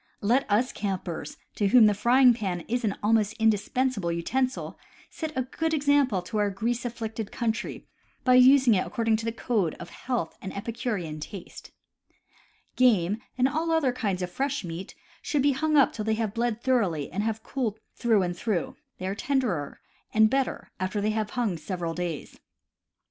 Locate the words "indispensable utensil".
3.33-4.79